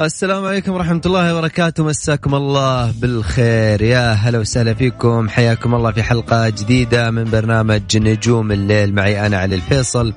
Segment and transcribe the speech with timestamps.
[0.00, 1.84] السلام عليكم ورحمة الله وبركاته.
[1.84, 3.82] مساكم الله بالخير.
[3.82, 5.28] يا هلا وسهلا فيكم.
[5.28, 8.94] حياكم الله في حلقة جديدة من برنامج نجوم الليل.
[8.94, 10.14] معي أنا علي الفيصل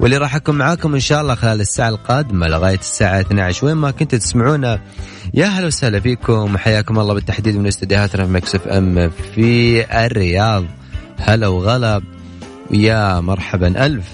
[0.00, 3.90] واللي راح أكون معاكم إن شاء الله خلال الساعة القادمة لغاية الساعة 12 وين ما
[3.90, 4.80] كنتوا تسمعونا
[5.34, 6.58] يا هلا وسهلا فيكم.
[6.58, 10.64] حياكم الله بالتحديد من استديوهاتنا في Mix FM في الرياض.
[11.18, 12.00] هلا وغلا.
[12.70, 13.86] ويا مرحبا.
[13.86, 14.06] ألف.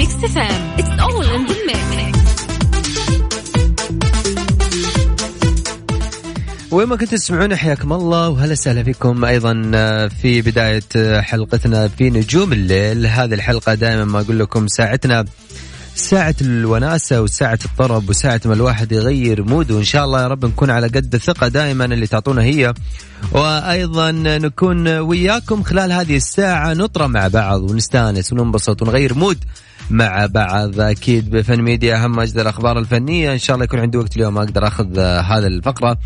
[0.00, 2.18] Mix FM it's all in the mix
[6.70, 11.88] وين ما كنتوا تسمعونا حياكم الله وهلا وسهلا فيكم أيضا آه، في بداية آه، حلقتنا
[11.88, 13.06] في نجوم الليل.
[13.06, 15.24] هذه الحلقة دائما ما أقول لكم ساعتنا.
[15.94, 19.74] ساعة الوناسة وساعة الطرب وساعة ما الواحد يغير mood ه.
[19.74, 22.74] وإن شاء الله يا رب نكون على قد الثقة دائما اللي تعطونا هي.
[23.32, 29.38] وأيضا نكون وياكم خلال هذه الساعة نطرب مع بعض ونستأنس وننبسط ونغير mood
[29.90, 30.80] مع بعض.
[30.80, 33.32] أكيد بفن ميديا أهم أجدد الاخبار الفنية.
[33.32, 35.98] إن شاء الله يكون عندي وقت اليوم أقدر أخذ هذا الفقرة.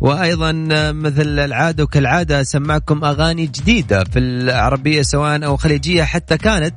[0.00, 0.52] وأيضا
[0.92, 6.74] مثل العادة وكالعادة اسمعكم أغاني جديدة في العربية سواء أو خليجية حتى كانت.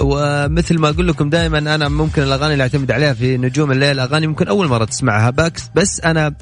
[0.00, 4.26] ومثل ما أقول لكم دائما أنا ممكن الأغاني اللي أعتمد عليها في نجوم الليل أغاني
[4.26, 6.34] ممكن أول مرة تسمعها باكس بس أنا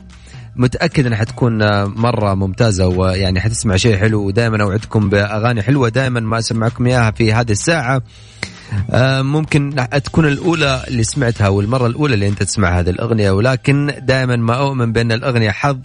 [0.56, 6.38] متأكد إنها حتكون مرة ممتازة ويعني حتسمع شيء حلو ودائما أوعدكم بأغاني حلوة دائما ما
[6.38, 8.02] اسمعكم إياها في هذه الساعة.
[8.90, 14.36] آه، ممكن تكون الأولى اللي سمعتها والمرة الأولى اللي أنت تسمع هذه الأغنية ولكن دائما
[14.36, 15.78] ما أؤمن بأن الأغنية حظ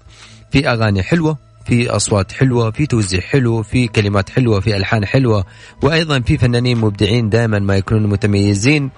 [0.52, 1.38] في أغاني حلوة.
[1.66, 5.46] في أصوات حلوة في توزيع حلو في كلمات حلوة في ألحان حلوة
[5.82, 8.90] وأيضا في فنانين مبدعين دائما ما يكونون متميزين.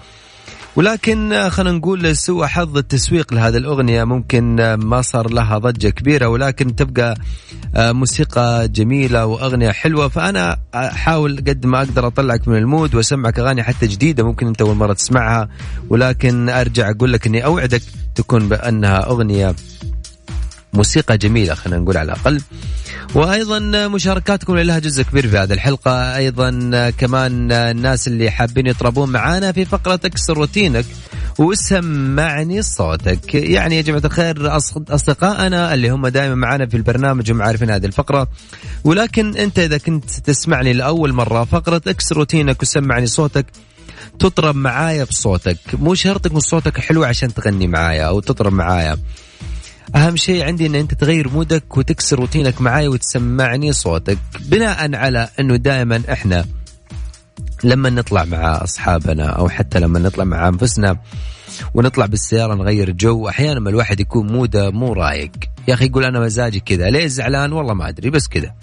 [0.76, 6.76] ولكن خلينا نقول سوء حظ التسويق لهذه الأغنية ممكن ما صار لها ضجة كبيرة ولكن
[6.76, 7.14] تبقى
[7.76, 10.08] موسيقى جميلة وأغنية حلوة.
[10.08, 14.76] فأنا أحاول قد ما أقدر أطلعك من المود وأسمعك أغاني حتى جديدة ممكن أنت أول
[14.76, 15.48] مرة تسمعها.
[15.88, 17.82] ولكن أرجع أقول لك أني أوعدك
[18.14, 19.54] تكون بأنها أغنية
[20.72, 22.40] موسيقى جميلة خلينا نقول على الأقل.
[23.14, 26.16] وأيضا مشاركاتكم لها جزء كبير في هذه الحلقة.
[26.16, 26.50] أيضا
[26.90, 30.84] كمان الناس اللي حابين يطربون معانا في فقره اكسر روتينك
[31.38, 33.34] وسمعني صوتك.
[33.34, 34.56] يعني يا جماعة الخير
[34.90, 38.28] أصدقائنا اللي هم دائما معنا في البرنامج هم عارفين هذه الفقرة.
[38.84, 43.46] ولكن أنت إذا كنت تسمعني لأول مرة فقره اكسر روتينك وسمعني صوتك
[44.18, 45.58] تطرب معايا بصوتك.
[45.72, 48.98] مو شرط يكون صوتك حلو عشان تغني معايا أو تطرب معايا.
[49.96, 55.28] أهم شيء عندي إن أنت تغير mood ك وتكسر روتينك معاي وتسمعني صوتك بناء على
[55.40, 56.44] إنه دائما إحنا
[57.64, 60.96] لما نطلع مع أصحابنا أو حتى لما نطلع مع أنفسنا
[61.74, 65.30] ونطلع بالسيارة نغير جو أحيانا ما الواحد يكون mood ه مو رايق.
[65.68, 68.54] يا أخي يقول أنا مزاجي كذا ليه زعلان؟ والله ما أدري بس كذا.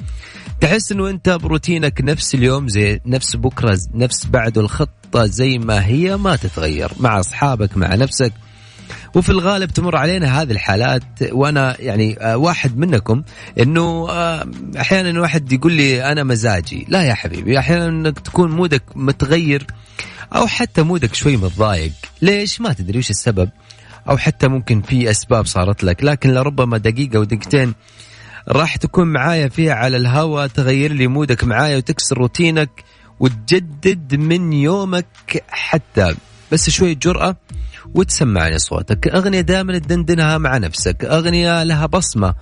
[0.61, 6.18] تحس إنه أنت بروتينك نفس اليوم زي نفس بكرة نفس بعده الخطة زي ما هي
[6.18, 6.91] ما تتغير.
[7.00, 8.33] مع أصحابك مع نفسك.
[9.15, 13.24] وفي الغالب تمر علينا هذه الحالات وأنا يعني آه، واحد منكم
[13.60, 14.48] إنه آه،
[14.80, 16.86] أحيانا الواحد يقول لي أنا مزاجي.
[16.89, 19.68] لا يا حبيبي أحيانا إنك تكون مودك متغير
[20.36, 21.92] أو حتى مودك شوي متضايق.
[22.21, 23.50] ليش؟ ما تدري وش السبب
[24.10, 26.04] أو حتى ممكن في أسباب صارت لك.
[26.04, 27.74] لكن لربما دقيقة ودقيقتين
[28.48, 32.69] راح تكون معايا فيها على الهواء تغير لي مودك معايا وتكسر روتينك
[33.19, 36.16] وتجدد من يومك حتى.
[36.51, 37.36] بس شوية جرأة
[37.95, 39.07] وتسمعني صوتك.
[39.07, 41.06] أغنية دائما تدندنها مع نفسك.
[41.06, 42.35] أغنية لها بصمة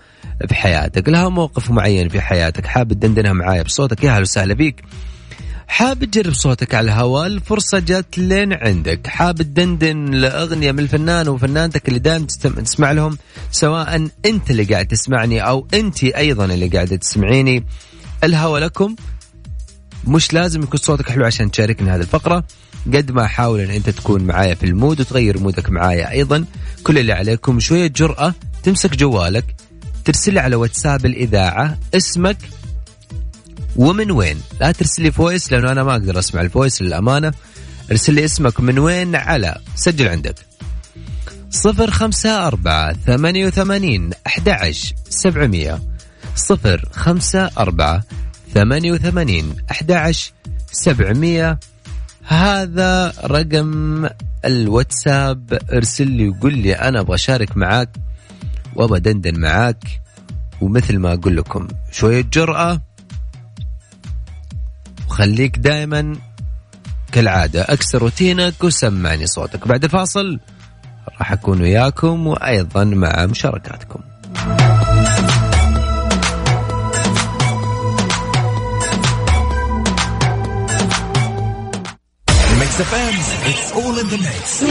[0.47, 2.65] في حياتك لها موقف معين في حياتك.
[2.65, 4.83] حاب تدندنها معايا بصوتك يا هلا وسهلا فيك
[5.67, 9.07] حاب تجرب صوتك على الهواء الفرصة جت لين عندك.
[9.07, 12.25] حاب تدندن لأغنية من الفنان وفنانتك اللي دائما
[12.65, 13.17] تسمع لهم
[13.51, 17.65] سواء أنت اللي قاعد تسمعني أو أنت أيضا اللي قاعدة تسمعيني.
[18.23, 18.95] الهوى لكم.
[20.07, 22.43] مش لازم يكون صوتك حلو عشان تشاركني هذه الفقرة.
[22.87, 26.45] قد ما حاول أن أنت تكون معايا في ال mood وتغير mood ك معايا أيضا
[26.83, 28.33] كل اللي عليكم شوية جرأة
[28.63, 29.55] تمسك جوالك
[30.05, 32.37] ترسل على واتساب الإذاعة اسمك
[33.75, 34.41] ومن وين.
[34.59, 37.33] لا ترسل لي voice لأنه أنا ما أقدر أسمع ال voice للأمانة.
[37.91, 40.35] ارسل لي اسمك من وين على سجل عندك.
[41.49, 44.73] صفر خمسة أربعة ثمانية وثمانين أحد
[45.09, 45.79] سبعمية
[46.35, 48.03] صفر خمسة أربعة
[48.53, 50.13] ثمانية وثمانين أحد
[50.71, 51.59] سبعمية
[52.27, 54.09] هذا رقم
[54.45, 57.89] الواتساب ارسل لي وقول لي أنا أبغى أشارك معاك
[58.75, 60.01] وأبغى دندن معاك
[60.61, 62.81] ومثل ما أقول لكم شوية جرأة
[65.07, 66.15] وخليك دائما
[67.11, 69.67] كالعادة أكسر روتينك وسمعني صوتك.
[69.67, 70.39] بعد الفاصل
[71.19, 73.99] راح أكون وياكم وأيضا مع مشاركاتكم.
[82.81, 83.15] Mix FM,
[83.51, 84.63] it's all in the mix.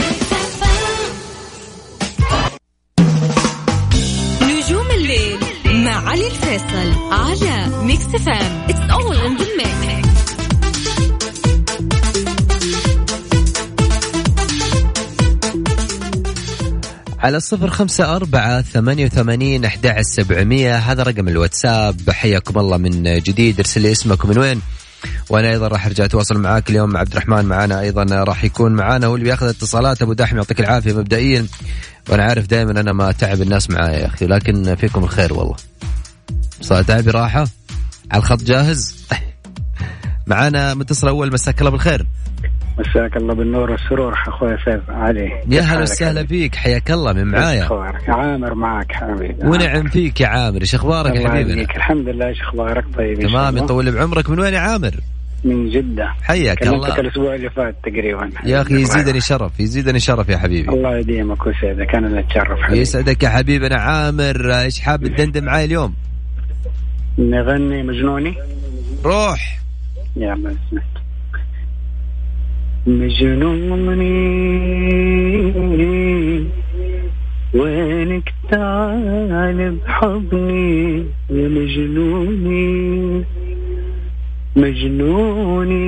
[4.43, 10.07] نجوم الليل مع علي الفيصل على Mix FM it's all in the mix.
[17.19, 20.75] على الصفر خمسة أربعة ثمانية وثمانين أحد سبعمية.
[20.75, 22.09] هذا رقم الواتساب.
[22.09, 23.59] حياكم الله من جديد.
[23.59, 24.61] ارسل لي اسمك ومن وين؟
[25.29, 27.45] وأنا أيضا راح أرجع أتواصل معاك اليوم عبد الرحمن.
[27.45, 30.01] معانا أيضا راح يكون معانا هو اللي بيأخذ اتصالات.
[30.01, 31.47] أبو داحم يعطيك العافية مبدئيا.
[32.09, 35.55] وأنا عارف دائما أنا ما تعب الناس معايا يا أخي لكن فيكم الخير والله.
[36.61, 37.47] صار تعبي راحة؟
[38.11, 38.95] على الخط جاهز؟
[40.27, 42.07] معانا متصل أول مساك الله بالخير.
[42.79, 45.31] مساك الله بالنور والسرور أخوي فيصل علي.
[45.47, 47.67] يا هلا وسهلا فيك حياك الله من معايا.
[48.07, 49.47] عامر معك حبيبي.
[49.47, 53.91] ونعم فيك يا عامر إيش أخبارك يا حبيبي؟ الحمد لله إيش أخبارك؟ طيب تمام يطول
[53.91, 54.91] بعمرك من وين يا عامر؟
[55.43, 56.13] من جدة.
[56.23, 56.99] حياك الله.
[56.99, 58.29] الأسبوع اللي فات تقريبا.
[58.45, 60.69] يا أخي يزيدني شرف يزيدني شرف يا حبيبي.
[60.69, 62.81] الله يديمك ويسعدك أنا اللي أتشرف حبيبي.
[62.81, 65.93] يسعدك يا حبيبنا عامر إيش حاب تدندن معي اليوم؟
[67.17, 68.35] نغني مجنوني؟
[69.05, 69.59] روح.
[70.15, 70.81] يلا اسمع
[72.87, 74.11] مجنوني.
[77.53, 83.23] وينك تعال بحضني يا مجنوني؟
[84.55, 85.81] مجنوني.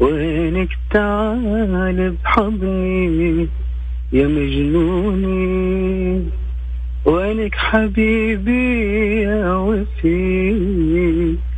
[0.00, 3.48] وينك تعال بحضني
[4.12, 6.22] يا مجنوني؟
[7.04, 11.49] وينك حبيبي يا وفي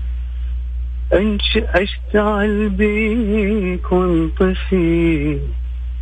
[1.57, 5.39] اشتعل بيك وانطفي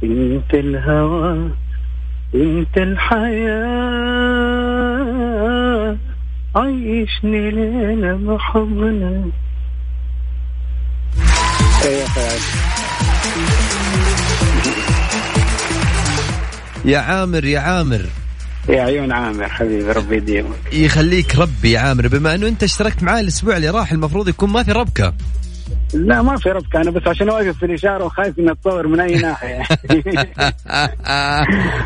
[0.03, 1.51] انت الهوى
[2.35, 4.31] انت الحياة.
[6.57, 9.33] عيشني ليلة بحضنك
[16.85, 18.20] يا عامر يا عامر.
[18.69, 20.57] يا عيون عامر حبيبي ربي يديمك.
[20.73, 24.63] يخليك ربي يا عامر بما أنه أنت اشتركت معي الأسبوع اللي راح المفروض يكون ما
[24.63, 25.15] في ربكة.
[25.95, 29.15] لا ما في ربكة أنا بس عشان أوقف في الإشارة وخايف إني أتصور من أي
[29.15, 29.63] ناحية.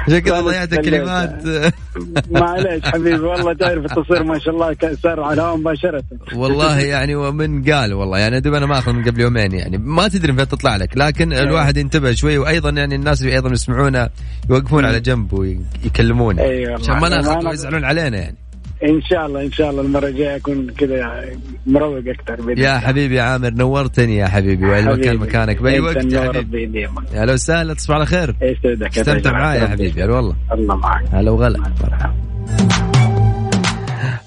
[0.16, 1.42] شكرا ضيعت الكلمات
[2.30, 6.02] معليش حبيبي والله تعرف التصوير ما شاء الله صار على الهواء مباشرة.
[6.35, 9.78] والله يعني ومن قال والله يعني دوب أنا ماخذ من قبل يومين يعني.
[9.78, 11.44] ما تدري فين تطلع لك لكن أيوه.
[11.44, 14.11] الواحد ينتبه شوي وأيضا يعني الناس اللي أيضا يسمعونا
[14.50, 17.47] يوقفون على جنب ويكلمون أيوة عشان ما ناخذ.
[17.47, 18.37] ويزعلون علينا يعني.
[18.83, 21.25] إن شاء الله إن شاء الله المرة الجاية أكون كذا
[21.66, 26.81] مروق أكثر يا حبيبي عامر نورتني يا حبيبي واي مكان مكانك بأي وقت يا حبيبي
[26.81, 28.35] يا أهلا وسهلا تصبح على خير.
[28.43, 30.37] يسعدك استمتع معايا يا حبيبي هلا والله.
[30.52, 31.59] الله معك هلا وغلا.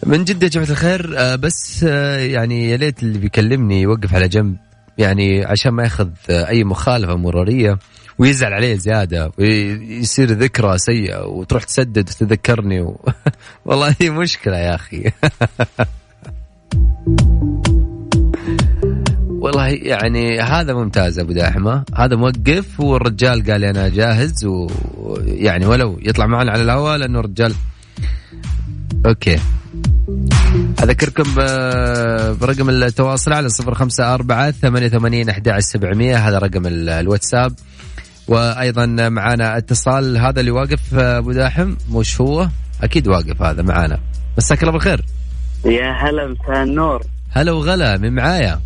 [0.05, 4.27] من جد يا جماعة الخير آه، بس آه، يعني يا ليت اللي بيكلمني يوقف على
[4.27, 4.55] جنب
[4.97, 7.77] يعني عشان ما ياخذ آه، أي مخالفة مرورية.
[8.19, 12.99] ويزعل عليه زيادة ويصير ذكرى سيئة وتروح تسدد وتذكرني و...
[13.65, 15.11] والله هي مشكلة يا أخي.
[19.41, 21.83] والله يعني هذا ممتاز أبو داحمة.
[21.95, 27.53] هذا موقف والرجال قال أنا جاهز ويعني ولو يطلع معنا على الهواء لأنه الرجال
[29.05, 29.39] أوكي.
[30.83, 31.35] أذكركم
[32.41, 37.53] برقم التواصل على صفر خمسة أربعة ثمانية ثمانين أحد سبعمية هذا رقم الواتساب.
[38.27, 40.17] وأيضا معانا اتصال.
[40.17, 42.47] هذا اللي واقف أبو داحم مش هو؟
[42.83, 43.99] أكيد واقف هذا معانا.
[44.37, 45.05] مساك الله بالخير.
[45.65, 47.03] يا هلا مساء النور.
[47.31, 48.59] هلا وغلا من معايا؟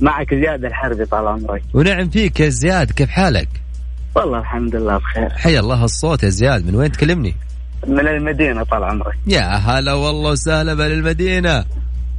[0.00, 1.62] معك زياد الحربي طال عمرك.
[1.74, 3.48] ونعم فيك يا زياد كيف حالك؟
[4.14, 5.30] والله الحمد لله بخير.
[5.30, 7.36] حيا الله الصوت يا زياد من وين تكلمني؟
[7.86, 9.14] من المدينة طال عمرك.
[9.26, 11.64] يا هلا والله وسهلا بالمدينة.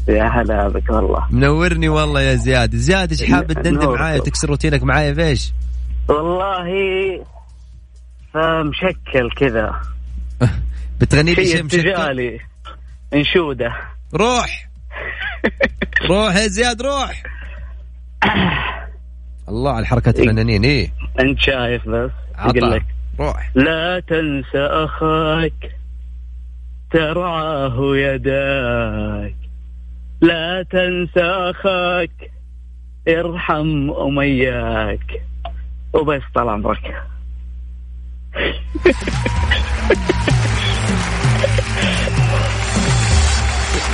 [0.08, 1.28] يا هلا بك والله.
[1.32, 2.75] منورني والله يا زياد.
[2.75, 3.88] زياد إيش حاب تدندن.
[3.88, 5.54] معايا وتكسر روتينك معايا فيش
[6.10, 6.72] والله
[8.34, 9.81] فمشكل كذا.
[11.01, 12.39] بتغني لي شيء مشكل؟
[13.13, 13.74] انشودة.
[14.13, 14.70] روح.
[16.10, 17.24] روح يا زياد روح.
[19.50, 20.93] الله على حركة الفنانين إيه.
[21.20, 22.60] انت شايف بس؟ عطا.
[22.60, 22.86] لك
[23.20, 23.51] روح.
[23.55, 25.75] لا تنسى أخاك
[26.91, 29.36] ترعاه يداك.
[30.22, 32.31] لا تنسى أخاك
[33.08, 35.31] ارحم أمياك.
[35.94, 37.04] وبس طال عمرك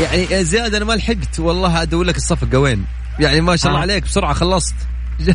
[0.01, 1.39] يعني يا زياد أنا ما لحقت.
[1.39, 2.85] والله أدور لك الصفقة وين؟
[3.19, 3.81] يعني ما شاء الله آه.
[3.81, 4.75] عليك بسرعة خلصت.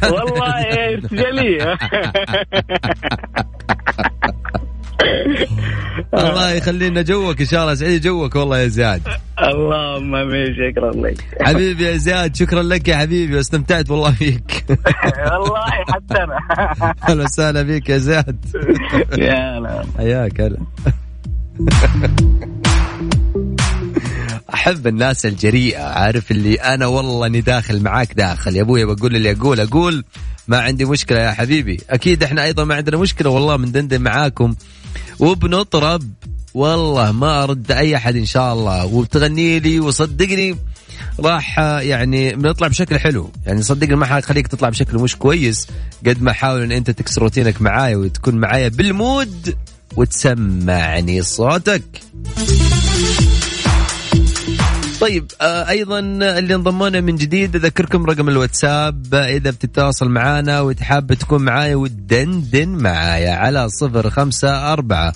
[0.03, 0.51] والله
[0.95, 1.79] ارتجاليه
[6.15, 7.75] الله يخلينا جوك إن شاء الله.
[7.75, 9.03] سعيد جوك والله يا زياد.
[9.39, 11.25] اللهم آمين شكرا لك.
[11.41, 14.65] حبيبي يا زياد شكرا لك يا حبيبي واستمتعت والله فيك.
[15.33, 16.39] والله حتى أنا.
[17.09, 18.45] أهلا وسهلا فيك يا زياد.
[19.19, 20.59] يا لا حياك هلا.
[24.55, 28.57] أحب الناس الجريئة عارف اللي أنا والله إني داخل معاك داخل.
[28.57, 30.05] يا أبوي بقول اللي أقول أقول
[30.49, 31.81] ما عندي مشكلة يا حبيبي.
[31.91, 34.55] أكيد إحنا أيضا ما عندنا مشكلة والله بندندن معاكم.
[35.19, 36.03] وبنطرب
[36.55, 38.85] والله ما أرد أي أحد إن شاء الله.
[38.85, 40.57] وبتغني لي وصدقني
[41.21, 43.31] راح يعني بنطلع بشكل حلو.
[43.47, 45.67] يعني صدقني ما حخليك تطلع بشكل مش كويس
[46.07, 49.57] قد ما احاول إن أنت تكسر روتينك معايا وتكون معايا بال mood
[49.97, 51.83] وتسمعني صوتك.
[55.03, 61.43] طيب آه، أيضا اللي انضمونا من جديد أذكركم رقم الواتساب إذا بتتواصل معنا وتحاب تكون
[61.43, 65.13] معايا وتدندن معايا على صفر خمسة أربعة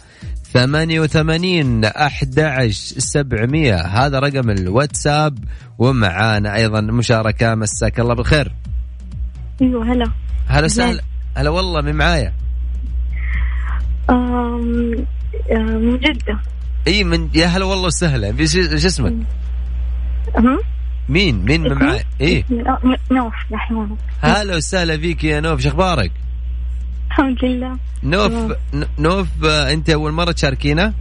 [0.52, 2.40] ثمانية وثمانين أحد
[2.98, 3.76] سبعمية.
[3.76, 5.38] هذا رقم الواتساب
[5.78, 7.54] ومعانا أيضا مشاركة.
[7.54, 8.52] مساك الله بالخير.
[9.62, 10.10] أيوه هلا.
[10.46, 11.02] هلا وسهلا.
[11.36, 12.32] هلا والله من معايا؟
[15.50, 16.40] من جدة.
[16.86, 18.46] إي من يا هلا والله وسهلا.
[18.46, 19.14] شو اسمك.
[21.08, 22.44] مين؟ مين معايا إيه.
[22.50, 22.78] آه،
[23.10, 26.12] نوف دحين هلا وسهلا فيك يا نوف شو أخبارك؟
[27.06, 27.78] الحمد لله.
[28.02, 28.56] نوف
[28.98, 30.94] نوف آه، أنت أول مرة تشاركينا؟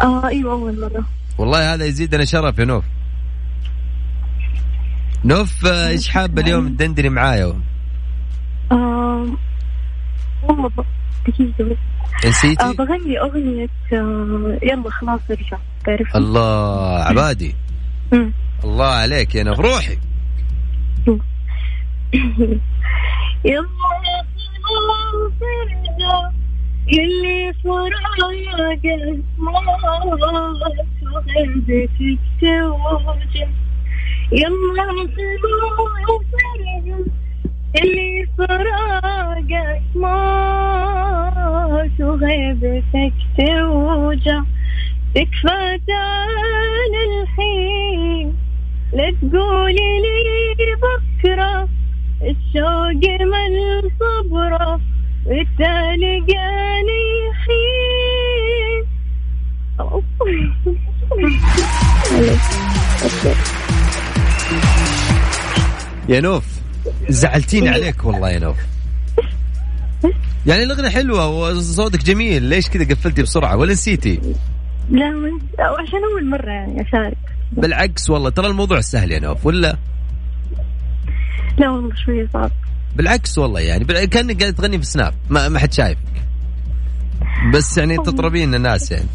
[0.00, 1.04] آه إيوه أول مرة.
[1.38, 2.84] والله هذا يزيدنا شرف يا نوف.
[5.24, 7.60] نوف آه، إيش حابه اليوم تدندني معايا؟
[10.42, 10.70] والله
[11.28, 11.76] دقيقة
[12.18, 17.54] بس آه نسيتي بغني أغنية آه يلا خلاص ارجع تعرف الله عبادي.
[18.64, 19.98] الله عليك يا نوف روحي.
[23.44, 23.68] يلا
[24.62, 26.30] خلاص ارجع
[26.88, 28.84] يلي فراقك
[29.38, 29.52] ما
[31.36, 33.48] غيبتك توجع
[34.32, 36.24] يلا خلاص
[36.58, 36.98] ارجع
[37.82, 40.47] اللي فراقك ما
[42.00, 44.42] غيبتك توجع
[45.14, 48.36] تكفى تعال الحين
[48.92, 51.68] لا تقولي لي بكرة.
[52.22, 53.52] الشوق من
[54.00, 54.80] صبرة.
[55.26, 58.86] والتالقاني حين.
[66.08, 66.44] يا نوف
[67.08, 68.56] زعلتيني عليك والله يا نوف
[70.48, 72.42] يعني الأغنية حلوة وصوتك جميل.
[72.42, 74.20] ليش كذا قفلتي بسرعة؟ ولا نسيتي؟
[74.90, 75.30] لا من...
[75.58, 77.18] عشان أول مرة يعني أشارك.
[77.52, 79.78] بالعكس والله ترى الموضوع سهل يا نوف ولا؟
[81.58, 82.50] لا والله شوية صعب.
[82.96, 85.98] بالعكس والله يعني كأنك قاعد تغني في سناب ما, ما حد شايفك.
[87.54, 89.08] بس يعني تطربين الناس يعني.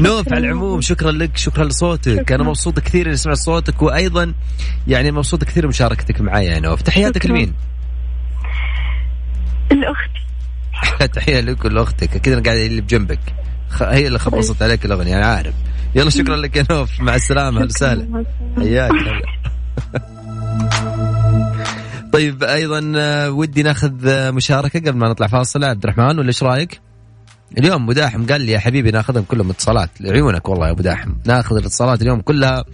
[0.00, 2.20] نوف على العموم شكرا لك شكرا لصوتك.
[2.20, 2.36] شكراً.
[2.36, 4.34] أنا مبسوط كثير إني سمعت صوتك وأيضا
[4.88, 6.82] يعني مبسوط كثير بمشاركتك معي يا نوف.
[6.82, 7.26] تحياتك.
[7.26, 7.52] لمين؟
[9.72, 10.10] الأخت
[11.14, 12.16] تحية لك ولأختك.
[12.16, 13.20] أكيد أنا قاعد اللي بجنبك
[13.80, 15.54] هي اللي خبصت عليك الأغنية أنا عارف.
[15.94, 17.00] يلا شكرا لك يا نوف.
[17.00, 17.56] مع السلامة.
[17.56, 18.24] أهلا وسهلا.
[18.56, 18.92] حياك
[22.12, 25.64] طيب أيضا آه، ودي ناخذ آه، مشاركة قبل ما نطلع فاصل.
[25.64, 26.80] عبد الرحمن ولا إيش رأيك؟
[27.58, 29.90] اليوم أبو داحم قال لي يا حبيبي ناخذهم كلهم اتصالات.
[30.00, 31.12] لعيونك والله يا أبو داحم.
[31.26, 32.64] ناخذ الاتصالات اليوم كلها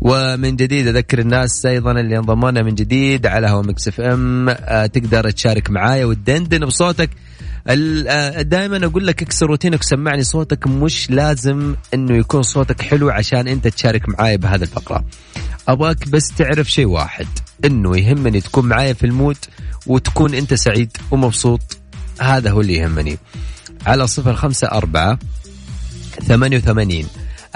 [0.00, 4.48] ومن جديد أذكر الناس أيضا اللي انضمونا من جديد على هوا Mix FM.
[4.48, 7.10] آه، تقدر تشارك معايا وتدندن بصوتك.
[8.40, 10.66] دائما أقول لك اكسر روتينك وسمعني صوتك.
[10.66, 15.04] مش لازم إنه يكون صوتك حلو عشان أنت تشارك معاي بهذه الفقرة.
[15.68, 17.26] أبغاك بس تعرف شيء واحد
[17.64, 19.36] إنه يهمني تكون معايا في المود
[19.86, 21.78] وتكون أنت سعيد ومبسوط.
[22.20, 23.18] هذا هو اللي يهمني.
[23.86, 25.18] على صفر خمسة أربعة
[26.24, 27.06] ثمانية وثمانين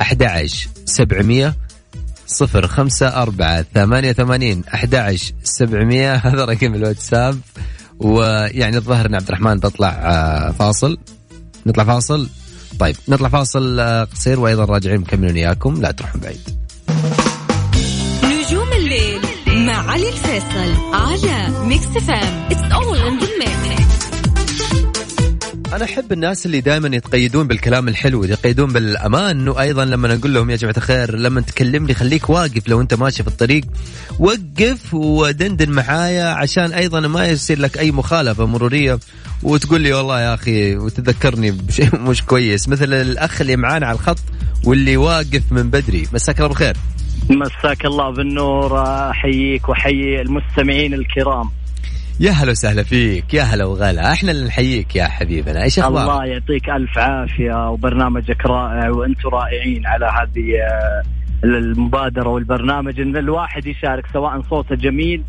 [0.00, 1.54] أحد عشر سبعمية
[2.30, 6.14] صفر خمسة أربعة ثمانية ثمانين أحد سبعمية.
[6.26, 7.40] هذا رقم الواتساب.
[7.98, 10.98] ويعني الظاهر إن عبد الرحمن بطلع آه، فاصل.
[11.66, 12.28] نطلع فاصل؟
[12.78, 16.40] طيب نطلع فاصل آه، قصير وأيضا راجعين مكملين اياكم لا تروحون بعيد.
[18.24, 23.79] نجوم الليل مع علي الفيصل على Mix FM it's all in the
[25.72, 30.50] أنا أحب الناس اللي دائما يتقيدون بالكلام الحلو يتقيدون بالأمان انه أيضا لما أقول لهم
[30.50, 33.64] يا جماعة الخير لما تكلمني خليك واقف لو أنت ماشي في الطريق.
[34.18, 38.98] وقف ودندن معايا عشان أيضا ما يصير لك أي مخالفة مرورية
[39.42, 42.68] وتقول لي والله يا أخي وتذكرني بشيء مش كويس.
[42.68, 44.18] مثل الأخ اللي معانا على الخط
[44.64, 46.08] واللي واقف من بدري.
[46.12, 46.76] مساك الله بالخير
[47.30, 51.59] مساك الله بالنور أحييك وأحيي المستمعين الكرام.
[52.20, 54.12] يا هلا وسهلا فيك يا هلا وغلا.
[54.12, 55.62] إحنا اللي نحييك يا حبيبنا.
[55.62, 61.02] إيش أخبارك؟ الله يعطيك ألف عافية وبرنامجك رائع وأنتم رائعين على هذه آه،
[61.44, 65.22] المبادرة والبرنامج إن الواحد يشارك سواء صوته جميل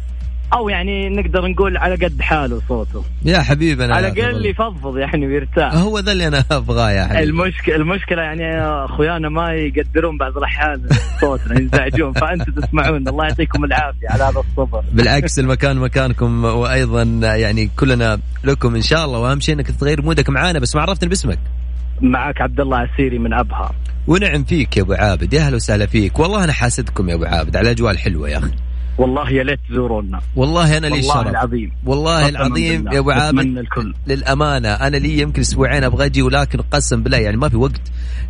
[0.54, 3.04] أو يعني نقدر نقول على قد حاله صوته.
[3.26, 7.24] يا حبيبنا على الاقل يفضفض يعني ويرتاح هو ذا اللي أنا أبغاه يا حبيبي.
[7.24, 10.88] المشكلة المشكلة يعني أخويانا ما يقدرون بعض الأحيان
[11.22, 13.08] صوتنا ينزعجون فأنتم تسمعون.
[13.08, 14.84] الله يعطيكم العافية على هذا الصبر.
[14.94, 17.04] بالعكس المكان مكانكم وأيضا
[17.36, 19.20] يعني كلنا لكم إن شاء الله.
[19.20, 20.60] وأهم شيء إنك تغير مودك معانا.
[20.60, 21.40] بس ما عرفتني باسمك
[22.02, 23.72] معك عبد الله عسيري من أبها.
[24.08, 25.34] ونعم فيك يا أبو عابد.
[25.34, 26.20] يا أهلا وسهلا فيك.
[26.20, 27.56] والله أنا حاسدكم يا أبو عابد.
[27.56, 28.52] على الاجواء الحلوة يا أخي.
[29.02, 31.72] والله يا ليت تزورونا والله أنا لي والله العظيم.
[31.86, 33.94] والله العظيم يا أبو عابد الكل.
[34.08, 37.82] للأمانة أنا لي يمكن أسبوعين أبغى أجي ولكن قسم بالله يعني ما في وقت.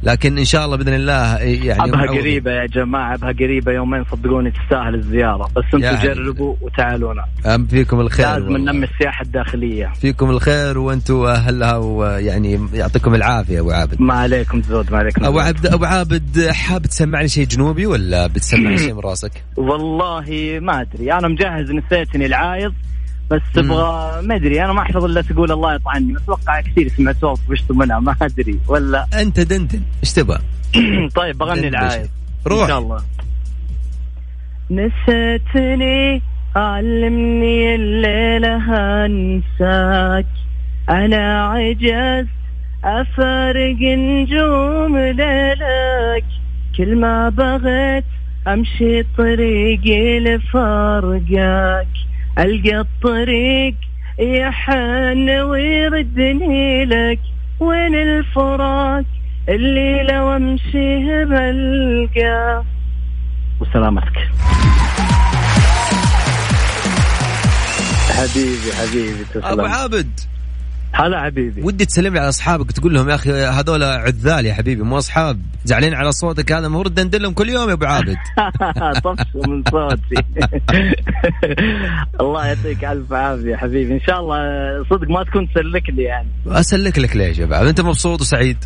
[0.04, 4.52] لكن إن شاء الله بإذن الله يعني أبها قريبة يا جماعة أبها قريبة يومين صدقوني
[4.52, 5.50] تستاهل الزيارة.
[5.56, 9.92] بس أنتم جربوا وتعالونا أم فيكم الخير لازم ننمي السياحة الداخلية.
[10.02, 14.02] فيكم الخير وأنتم أهلها ويعني يعطيكم العافية أبو عابد.
[14.02, 18.78] ما عليكم زود ما عليكم أبو عبد أبو عابد حاب تسمعني شيء جنوبي ولا بتسمعني
[18.78, 21.14] شيء من راسك؟ والله ما أدري.
[21.14, 22.74] أنا مجهز نسيتني العايض
[23.32, 24.64] بس تبغى ما أدري.
[24.64, 26.18] أنا ما أحفظ إلا تقول الله يطعني.
[26.18, 28.60] أتوقع كثير سمعت صوت وشتم منها ما أدري.
[28.68, 29.82] ولا؟ أنت دندن.
[30.04, 30.40] إيش تبغى؟
[31.16, 32.10] طيب بغني العايض
[32.48, 32.62] روح.
[32.62, 33.02] إن شاء الله.
[34.72, 36.22] نسيتني
[36.56, 40.26] علمني الليلة انساك
[40.90, 42.30] أنا عجزت
[42.84, 46.26] أفارق نجوم ليلك.
[46.78, 48.04] كل ما بغيت
[48.48, 51.88] أمشي طريقي لفرقك
[52.40, 53.76] ألقى الطريق
[54.20, 57.20] يحن ويردني لك.
[57.60, 59.04] وين الفراق
[59.50, 62.64] اللي لو امشيه بلقى؟
[63.60, 64.18] وسلامتك.
[68.10, 69.46] حبيبي حبيبي تسلم.
[69.46, 70.20] أبو عابد.
[70.94, 71.62] هلا حبيبي.
[71.62, 75.42] ودي تسلم لي على أصحابك تقول لهم يا أخي هذول عذال يا حبيبي مو أصحاب
[75.66, 78.18] زعلين على صوتك هذا المفروض تدندن لهم كل يوم يا أبو عابد.
[79.04, 80.24] طفشوا من صوتي.
[82.22, 84.38] الله يعطيك ألف عافية حبيبي إن شاء الله
[84.90, 86.28] صدق ما تكون تسلك لي يعني.
[86.48, 88.58] أسلك لك ليش يا بعد أنت مبسوط وسعيد؟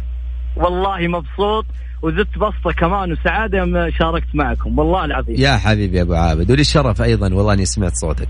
[0.55, 1.65] والله مبسوط
[2.01, 5.35] وزدت بسطة كمان وسعادة يوم شاركت معكم والله العظيم.
[5.37, 8.29] يا حبيبي يا أبو عابد ولي الشرف أيضا والله أني سمعت صوتك.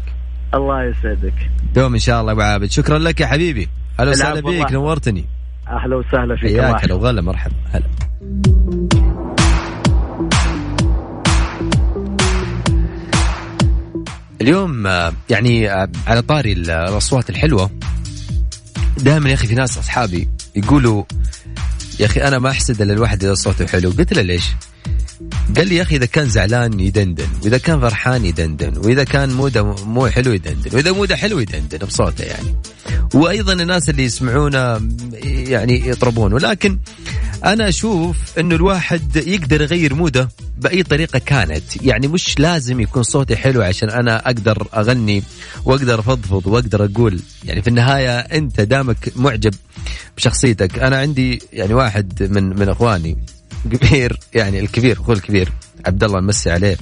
[0.54, 1.50] الله يسعدك.
[1.76, 3.70] دوم إن شاء الله أبو عابد شكرا لك يا حبيبي.
[4.00, 5.26] أهلا وسهلا فيك نورتني.
[5.68, 7.56] أهلا وسهلا فيك حياك هلا وغلا مرحبا.
[7.72, 7.86] هلا.
[14.42, 17.70] اليوم آه، يعني آه، على طاري الأصوات الحلوة
[18.98, 21.04] دائما يا أخي في ناس أصحابي يقولوا
[22.00, 23.90] يا أخي أنا ما أحسد إلا الواحد إذا صوته حلو.
[23.90, 24.44] قلت له ليش؟
[25.58, 29.64] قال لي يا أخي إذا كان زعلان يدندن وإذا كان فرحان يدندن وإذا كان موده
[29.64, 32.56] مو حلو يدندن وإذا موده حلو يدندن بصوته يعني.
[33.14, 34.90] وأيضا الناس اللي يسمعونا
[35.24, 36.34] يعني يطربون.
[36.34, 36.80] ولكن
[37.46, 41.64] أنا أشوف إنه الواحد يقدر يغير موده بأي طريقة كانت.
[41.82, 45.24] يعني مش لازم يكون صوتي حلو عشان أنا أقدر أغني
[45.66, 47.20] وأقدر أفضفض وأقدر أقول.
[47.44, 49.54] يعني في النهاية أنت دامك معجب
[50.18, 50.80] بشخصيتك.
[50.80, 53.18] أنا عندي يعني واحد من من إخواني
[53.72, 55.52] كبير يعني الكبير اخوه الكبير
[55.86, 56.78] عبد الله نمسي عليه.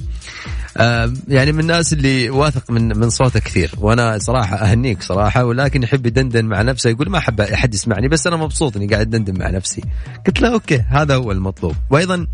[0.76, 5.82] آه يعني من الناس اللي واثق من من صوته كثير وأنا صراحة أهنيك صراحة ولكن
[5.82, 9.38] يحب يدندن مع نفسه يقول ما أحب أحد يسمعني بس أنا مبسوط إني قاعد دندن
[9.38, 9.82] مع نفسي.
[10.26, 11.74] قلت له أوكي هذا هو المطلوب.
[11.90, 12.26] وأيضا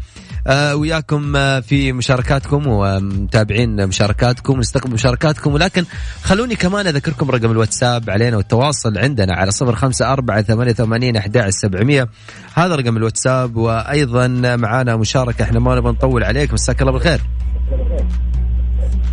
[0.74, 5.54] وياكم آه في مشاركاتكم ومتابعين مشاركاتكم ونستقبل مشاركاتكم.
[5.54, 5.84] ولكن
[6.22, 11.48] خلوني كمان أذكركم رقم الواتساب علينا والتواصل عندنا على صفر خمسة أربعة ثمانية ثمانين أحد
[11.48, 12.08] سبعمية.
[12.54, 14.26] هذا رقم الواتساب وأيضا
[14.56, 15.42] معانا مشاركة.
[15.42, 16.52] إحنا ما نبغى نطول عليك.
[16.52, 17.20] مساك الله بالخير.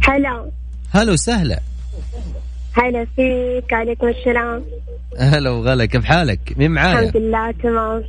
[0.08, 0.52] هلا.
[0.92, 1.60] هلا وسهلا.
[2.74, 3.74] هلا فيك.
[3.74, 4.64] عليكم السلام.
[5.20, 5.86] هلا وغلا.
[5.86, 8.04] كيف حالك؟ مين معايا؟ الحمد لله تمام.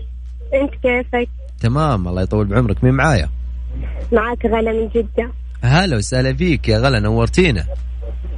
[0.55, 1.29] أنت كيفك؟
[1.61, 2.85] تمام الله يطول بعمرك.
[2.85, 3.29] مين معايا؟
[4.13, 5.33] معك غلا من جدة.
[5.63, 7.65] هلا وسهلا فيك يا غلا نورتينا.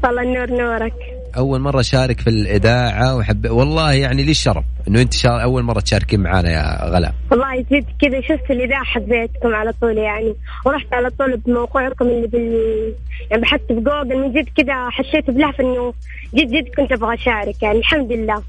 [0.04, 0.94] والله النور نورك.
[1.36, 5.42] أول مرة اشارك في الإذاعة وحب والله يعني لي الشرف إنه أنت شار...
[5.42, 7.12] أول مرة تشاركين معنا يا غلا.
[7.30, 10.34] والله جد كذا شفت الإذاعة حبيتكم على طول يعني
[10.66, 12.94] ورحت على طول بموقعكم اللي بال
[13.30, 15.94] يعني بحثت بجوجل من جد كذا حسيت بلهفة إنه
[16.34, 18.42] جد جد كنت أبغى أشارك يعني الحمد لله.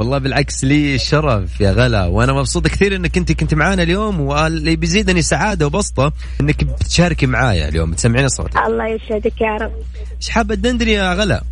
[0.00, 2.06] والله بالعكس لي الشرف يا غلا.
[2.06, 7.68] وأنا مبسوط كثير إنك أنت كنت معانا اليوم واللي بيزيدني سعادة وبسطة إنك بتشاركي معايا
[7.68, 9.72] اليوم تسمعين صوتك الله يسعدك يا رب.
[10.16, 11.42] إيش حابة تدندني يا غلا؟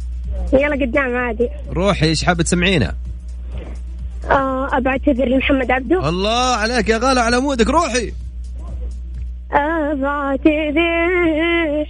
[0.52, 1.48] يلا قدام عادي.
[1.70, 2.94] روحي إيش حابة تسمعينا
[4.30, 6.08] آه ابى اعتذر لمحمد عبده.
[6.08, 8.12] الله عليك يا غلا على مودك روحي.
[9.52, 11.87] ابى اعتذر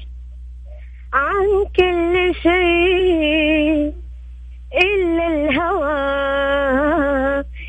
[1.12, 3.92] عن كل شيء.
[4.74, 6.18] إلا الهوى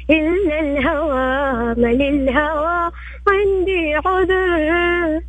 [0.10, 2.92] إلا الهوى ما للهوى
[3.28, 5.22] عندي عذر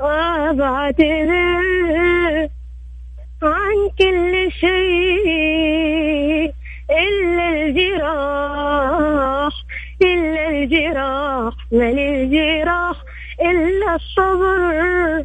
[0.00, 1.60] وبعتذر
[3.42, 6.52] عن كل شيء
[6.90, 9.52] إلا الجراح
[10.02, 12.96] إلا الجراح ما للجراح
[13.40, 15.24] إلا الصبر.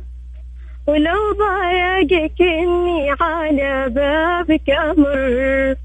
[0.87, 5.75] ولو ضايقك إني على بابك أمر.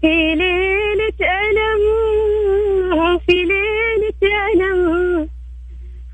[0.00, 4.22] في ليلة ألم في ليلة
[4.54, 5.28] ألم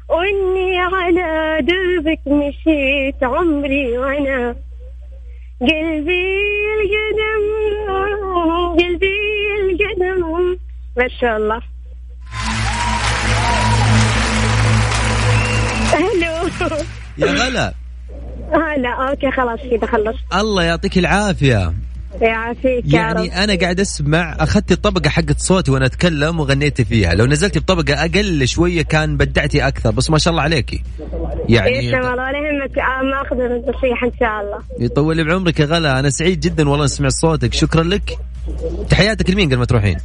[0.09, 4.57] وإني على دربك مشيت عمري وأنا.
[5.61, 6.43] قلبي
[6.79, 7.45] القدم
[8.79, 9.19] قلبي
[9.63, 10.59] القدم.
[10.97, 11.61] ما شاء الله.
[15.95, 16.49] ألو
[17.19, 17.75] يا غلا
[18.77, 20.35] هلا أوكي خلاص كذا خلصت.
[20.35, 21.73] الله يعطيك العافية.
[22.21, 23.17] يعافيك يا رب.
[23.17, 27.15] يعني أنا قاعد أسمع أخذت الطبقة حقت صوتي وأنا أتكلم وغنيت فيها.
[27.15, 30.83] لو نزلت بطبقة أقل شوية كان بدعتي أكثر بس ما شاء الله عليكي.
[31.49, 34.59] يعني يسلم الله ولا يهمك آه، ما أخذ النصيحة إن شاء الله.
[34.81, 35.99] يطول بعمرك يا غلا.
[35.99, 37.55] أنا سعيد جدا والله نسمع صوتك.
[37.55, 38.19] شكرا لك.
[38.91, 39.97] تحياتك لمين قبل ما تروحين؟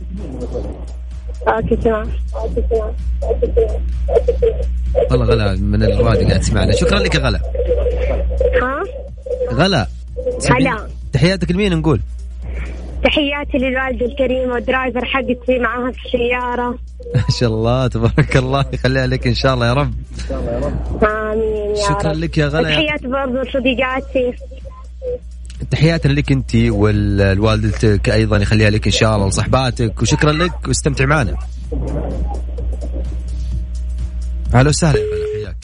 [5.12, 6.71] والله غلا من الراديو قاعد تسمعنا.
[6.75, 7.39] شكرا لك يا غلا.
[8.62, 8.83] ها؟
[9.53, 9.88] غلا
[10.51, 10.88] هلا.
[11.13, 11.99] تحياتك لمين نقول؟
[13.03, 16.69] تحياتي للوالدة الكريمة والدرايفر حقتي معاها في السيارة.
[17.15, 18.65] ما شاء الله تبارك الله.
[18.73, 19.93] يخليها لك إن شاء الله يا رب.
[21.03, 22.17] آمين يا شكرا رب.
[22.17, 22.69] لك يا غلا.
[22.69, 24.33] تحياتي برضو لصديقاتي.
[25.72, 31.38] تحياتنا لك انت والوالدتك أيضا يخليها لك إن شاء الله وصحباتك وشكرا لك واستمتع معنا.
[34.54, 35.00] أهلا وسهلا.
[35.36, 35.58] حياك.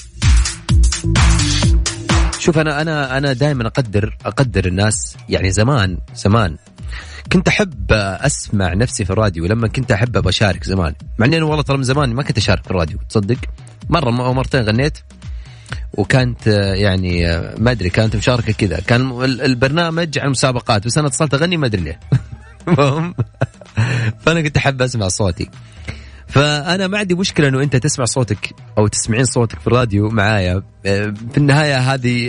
[2.40, 6.58] شوف أنا أنا أنا دائما أقدر أقدر الناس يعني زمان زمان
[7.32, 10.94] كنت أحب أسمع نفسي في الراديو لما كنت أحب أبغى أشارك زمان.
[11.20, 13.38] مع إني أنا والله ترى من زمان ما كنت أشارك في الراديو تصدق؟
[13.90, 14.98] مرة أو مرتين غنيت.
[15.94, 18.80] وكانت آه، يعني آه، ما أدري كانت مشاركة كذا.
[18.80, 22.00] كان ال- البرنامج عن مسابقات بس أنا اتصلت أغني ما أدري ليه.
[24.26, 25.50] فأنا كنت أحب أسمع صوتي.
[26.28, 30.64] فأنا ما عندي مشكلة إنه أنت تسمع صوتك أو تسمعين صوتك في الراديو معايا.
[30.86, 32.28] آه، في النهاية هذه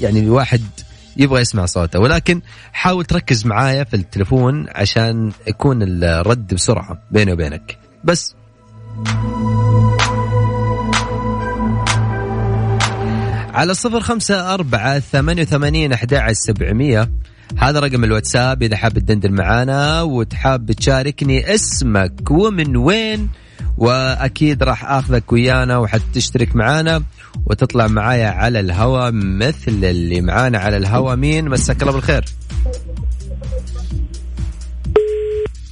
[0.00, 0.62] يعني الواحد
[1.16, 1.98] يبغى يسمع صوته.
[1.98, 2.40] ولكن
[2.72, 7.78] حاول تركز معايا في التليفون عشان يكون الرد بسرعة بيني وبينك.
[8.04, 8.34] بس.
[13.58, 17.10] على صفر خمسة أربعة ثمانية وثمانين أحد سبعمية.
[17.58, 23.28] هذا رقم الواتساب إذا حاب تدندن معانا وتحاب تشاركني اسمك ومن وين
[23.78, 27.02] وأكيد راح آخذك ويانا وحتشترك معانا
[27.46, 31.14] وتطلع معايا على الهوا مثل اللي معانا على الهوا.
[31.14, 32.24] مين؟ مساك الله بالخير.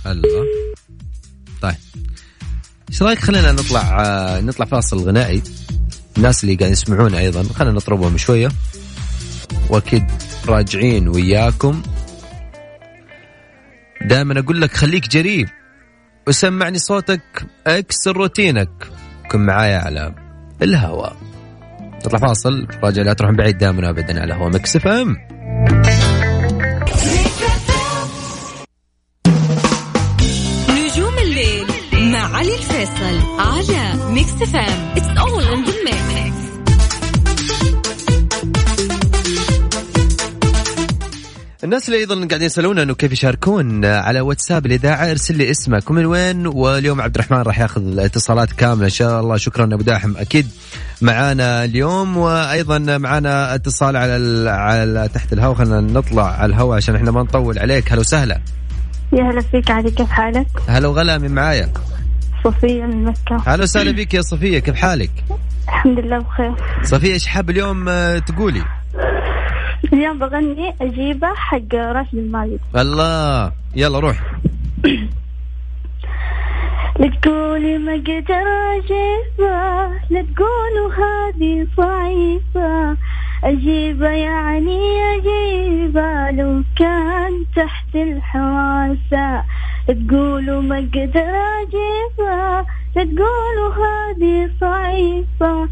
[0.07, 0.23] هلا
[1.63, 1.75] طيب.
[2.91, 5.43] إيش رأيك خلينا نطلع آه، نطلع فاصل غنائي.
[6.17, 7.43] الناس اللي قاعد يسمعونا أيضا.
[7.43, 8.49] خلينا نطربهم شوية.
[9.71, 10.05] وأكيد
[10.49, 11.83] راجعين وياكم.
[14.07, 15.47] دائما أقول لك خليك جريء
[16.29, 18.69] وسمعني صوتك اكسر روتينك.
[19.31, 20.15] كن معايا على
[20.63, 21.17] الهواء.
[21.83, 22.67] نطلع فاصل.
[22.83, 25.17] راجع لا تروح بعيد دائما ابدا على Mix FM.
[30.71, 31.67] نجوم الليل
[32.13, 35.19] مع علي الفيصل على Mix FM it's
[41.67, 45.91] الناس اللي أيضا قاعدين يسألونا إنه كيف يشاركون على واتساب الإذاعة ارسل لي اسمك.
[45.91, 49.37] ومن وين؟ واليوم عبد الرحمن راح ياخذ الاتصالات كاملة إن شاء الله.
[49.37, 50.17] شكرا أبو داحم.
[50.17, 50.47] أكيد
[51.03, 55.55] معانا اليوم وأيضا معانا اتصال على على تحت الهواء.
[55.55, 57.93] خلينا نطلع على الهواء عشان إحنا ما نطول عليك.
[57.93, 58.41] هلا وسهلا.
[59.13, 61.73] يا هلا فيك علي كيف حالك؟ هلا وغلا من معايا؟
[62.45, 63.43] صفية من مكة.
[63.47, 64.59] هلا وسهلا بك يا صفية.
[64.59, 65.11] كيف حالك؟
[65.69, 66.55] الحمد لله بخير.
[66.83, 67.85] صفية إيش حاب اليوم
[68.19, 68.65] تقولي؟
[69.93, 73.53] اليوم بغني أجيبة حق راشد الماجد الله.
[73.77, 74.17] يلا روح.
[77.01, 78.47] لا تقولي ما قدر
[78.77, 82.97] أجيبه لا تقولوا هذه صعيبة.
[83.45, 84.81] أجيبة يعني
[85.17, 89.45] أجيبة لو كان تحت الحواسة.
[89.89, 92.65] تقولوا ما قدر أجيبه
[92.97, 95.69] لا تقولوا هذه صعيبة.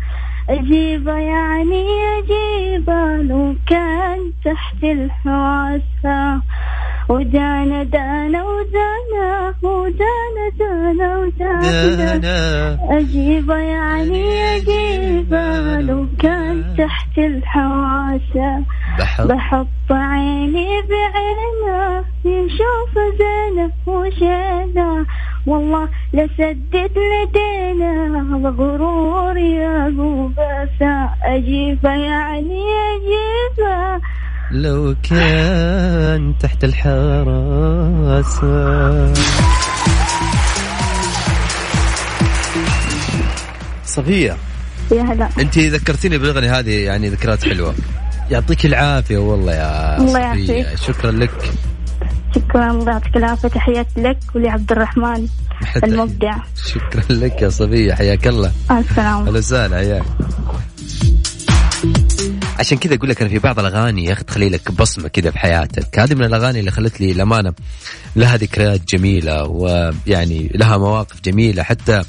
[0.49, 1.85] أجيبة يعني
[2.19, 6.41] أجيبة لو كان تحت الحواسة
[7.09, 12.79] ودانا دانا ودانا ودانا دانا ودانا.
[12.91, 18.65] أجيبة يعني أجيبة لو كان تحت الحواسة
[19.19, 25.07] بحط عيني بعينه يشوف زينة وشينة
[25.47, 29.89] والله لسدد لدينا الغرور يا
[30.37, 32.63] باسا أجيبه يعني
[32.95, 34.01] أجيبه
[34.51, 38.45] لو كان تحت الحراسة.
[43.85, 44.37] صفية
[44.93, 45.29] يا هلا.
[45.39, 47.75] انت ذكرتيني بالأغنية هذه يعني ذكريات حلوة.
[48.31, 50.53] يعطيك العافية والله يا الله صفية.
[50.53, 50.79] يعافيك.
[50.79, 51.53] شكرا لك.
[52.55, 52.71] شكرا.
[52.71, 53.49] الله يعطيك العافية.
[53.49, 55.29] تحياتي لك ولعبد الرحمن
[55.85, 56.37] المبدع.
[56.67, 58.53] شكرا لك يا صفية حياك الله.
[58.71, 59.77] السلام أهلا وسهلا.
[59.77, 60.03] حياك.
[62.59, 65.39] عشان كذا أقول لك أنا في بعض الأغاني يا أخي تخلي لك بصمة كذا في
[65.39, 65.99] حياتك.
[65.99, 67.53] هذه من الأغاني اللي خلت لي الامانه
[68.17, 71.63] لها ذكريات جميلة ويعني لها مواقف جميلة.
[71.63, 72.03] حتى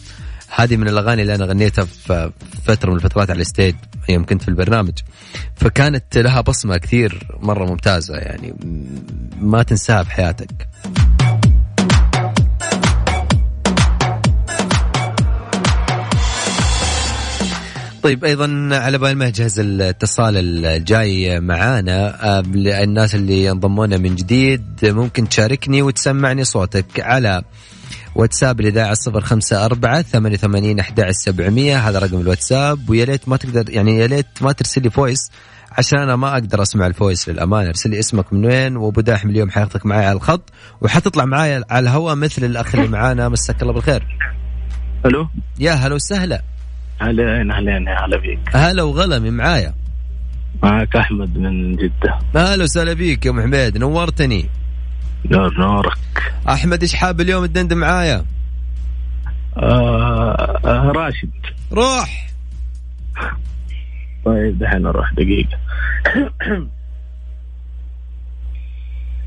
[0.56, 2.32] هذه من الأغاني اللي أنا غنيتها في
[2.66, 3.76] فترة من الفترات على الستيج
[4.10, 4.94] يوم كنت في البرنامج.
[5.56, 8.56] فكانت لها بصمة كثير مرة ممتازة يعني
[9.42, 10.68] ما تنساها في حياتك
[18.04, 24.64] طيب أيضا على بال ما يجهز الاتصال الجاي معانا آه، الناس اللي ينضمون من جديد
[24.84, 27.42] ممكن تشاركني وتسمعني صوتك على
[28.16, 31.78] واتساب الإذاعة صفر خمسة أربعة ثمانية وثمانين أحد سبعمية.
[31.78, 32.90] هذا رقم الواتساب.
[32.90, 35.32] ويا ليت ما تقدر يعني يا ليت ما ترسل لي voice
[35.72, 37.68] عشان أنا ما أقدر أسمع ال voice للأمانة.
[37.68, 40.50] ارسل لي اسمك من وين وأبو داحم اليوم حياخذك معي على الخط.
[40.82, 43.30] وحتطلع معي على الهواء مثل الأخ اللي معانا.
[43.30, 44.04] مساك الله بالخير.
[45.06, 45.28] ألو؟
[45.60, 46.42] يا هلا وسهلا.
[47.02, 47.52] أهلين
[47.88, 48.40] يا هلا بيك.
[48.56, 49.74] هلا وغلا من معايا.
[50.64, 52.20] معك أحمد من جدة.
[52.36, 53.78] أهلا وسهلا فيك يا أبو حميد.
[53.78, 54.50] نورتني.
[55.32, 55.98] نور نورك
[56.50, 58.26] أحمد إيش حاب اليوم تدندن معايا؟
[59.58, 61.30] آه آه راشد.
[61.72, 62.28] روح.
[64.26, 65.58] طيب دحين نروح دقيقة.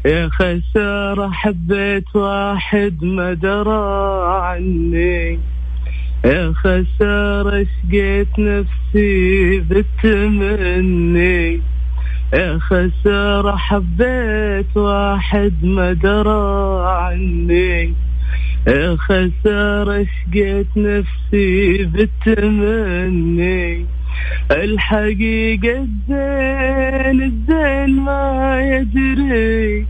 [0.06, 5.38] يا خسارة حبيت واحد ما درى عني.
[6.24, 11.62] يا خسارة شقيت نفسي بالتمني
[12.35, 17.95] خسارة حبيت واحد ما درى عني.
[18.69, 23.87] يا خسارة شقيت نفسي بالتمني
[24.51, 29.87] الحقيقة الزين الزين ما يدري.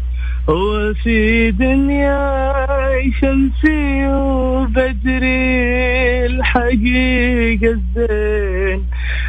[0.49, 2.67] هو في دنيا
[3.21, 5.47] شمسي وبدري.
[6.27, 8.85] الحقيقة الزين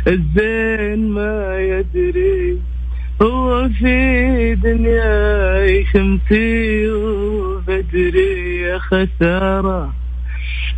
[0.08, 2.58] الزين ما يدري.
[3.22, 9.94] هو في دنيا شمسي وبدري يا خسارة.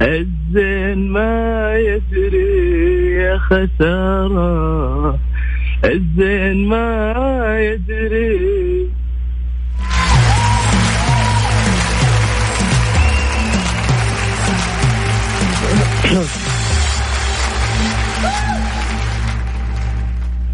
[0.02, 5.20] الزين ما يدري يا خسارة.
[5.86, 7.14] الزين ما
[7.60, 8.90] يدري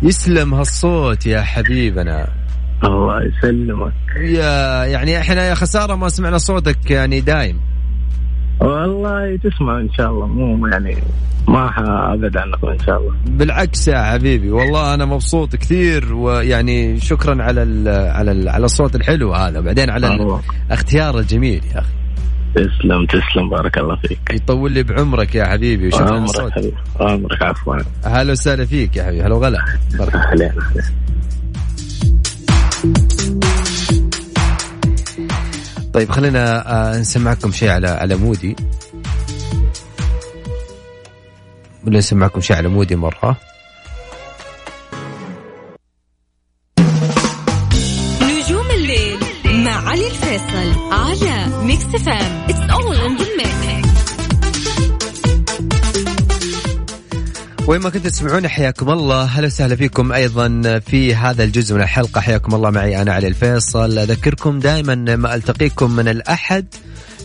[0.01, 2.27] يسلم هالصوت يا حبيبنا.
[2.83, 3.93] الله يسلمك.
[4.17, 7.60] يا يعني إحنا يا خسارة ما سمعنا صوتك يعني دايم.
[8.62, 10.97] والله تسمع إن شاء الله مو يعني
[11.47, 11.69] ما
[12.13, 13.13] أبعد عنكم إن شاء الله.
[13.25, 18.95] بالعكس يا حبيبي والله أنا مبسوط كثير ويعني شكرا على ال على ال على الصوت
[18.95, 19.60] الحلو هذا.
[19.60, 20.41] وبعدين على الله.
[20.67, 21.93] الاختيار الجميل يا أخي.
[22.55, 24.19] تسلم تسلم بارك الله فيك.
[24.31, 26.77] يطول لي بعمرك يا حبيبي وشكرا عمرك حبيبي.
[26.99, 27.75] عمرك عفوا.
[28.03, 29.65] هلا وسهلا فيك يا حبيبي هلا وغلا.
[29.99, 30.51] أهلين.
[35.93, 38.55] طيب خلينا آه، نسمعكم شيء على على مودي.
[41.88, 43.38] ولا نسمعكم شيء على مودي مرة؟
[57.67, 59.23] وين ما كنتوا تسمعون حياكم الله.
[59.23, 62.21] هلا وسهلا فيكم أيضا في هذا الجزء من الحلقة.
[62.21, 63.99] حياكم الله معي أنا علي الفيصل.
[63.99, 66.65] أذكركم دائما ما ألتقيكم من الأحد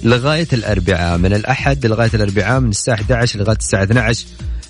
[0.02, 1.18] لغاية الأربعاء.
[1.18, 4.26] من الأحد لغاية الأربعاء من الساعة 11 لغاية الساعة 12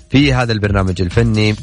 [0.09, 1.55] في هذا البرنامج الفني.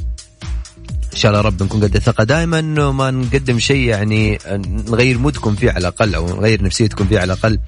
[1.13, 2.25] إن شاء الله رب نكون قد الثقة.
[2.25, 4.39] دائما وما نقدم شيء يعني
[4.89, 7.59] نغير مودكم فيه على الأقل أو نغير نفسيتكم فيه على الأقل